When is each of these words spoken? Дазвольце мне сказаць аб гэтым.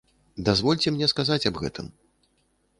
Дазвольце 0.47 0.87
мне 0.95 1.09
сказаць 1.13 1.39
аб 1.53 1.63
гэтым. 1.65 1.95